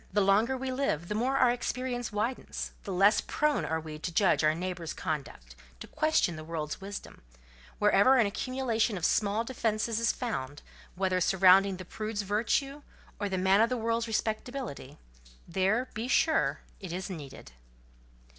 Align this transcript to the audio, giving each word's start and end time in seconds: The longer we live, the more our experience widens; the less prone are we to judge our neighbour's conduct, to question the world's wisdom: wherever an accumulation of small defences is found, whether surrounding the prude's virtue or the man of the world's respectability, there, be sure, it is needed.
The 0.11 0.19
longer 0.21 0.57
we 0.57 0.71
live, 0.71 1.09
the 1.09 1.13
more 1.13 1.37
our 1.37 1.51
experience 1.51 2.11
widens; 2.11 2.71
the 2.85 2.91
less 2.91 3.21
prone 3.21 3.63
are 3.65 3.79
we 3.79 3.99
to 3.99 4.11
judge 4.11 4.43
our 4.43 4.55
neighbour's 4.55 4.93
conduct, 4.93 5.55
to 5.79 5.85
question 5.85 6.35
the 6.37 6.43
world's 6.43 6.81
wisdom: 6.81 7.21
wherever 7.77 8.15
an 8.17 8.25
accumulation 8.25 8.97
of 8.97 9.05
small 9.05 9.43
defences 9.43 9.99
is 9.99 10.11
found, 10.11 10.63
whether 10.95 11.21
surrounding 11.21 11.77
the 11.77 11.85
prude's 11.85 12.23
virtue 12.23 12.81
or 13.19 13.29
the 13.29 13.37
man 13.37 13.61
of 13.61 13.69
the 13.69 13.77
world's 13.77 14.07
respectability, 14.07 14.97
there, 15.47 15.87
be 15.93 16.07
sure, 16.07 16.61
it 16.79 16.91
is 16.91 17.07
needed. 17.07 17.51